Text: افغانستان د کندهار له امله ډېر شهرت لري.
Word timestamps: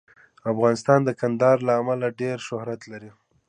افغانستان 0.51 0.99
د 1.03 1.09
کندهار 1.19 1.57
له 1.67 1.73
امله 1.81 2.07
ډېر 2.21 2.37
شهرت 2.47 2.81
لري. 2.91 3.11